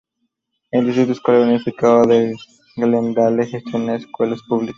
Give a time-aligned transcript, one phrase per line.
[0.71, 2.35] El Distrito Escolar Unificado de
[2.75, 4.69] Glendale gestiona escuelas públicas.